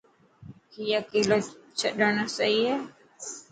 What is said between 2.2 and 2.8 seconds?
سهي هي؟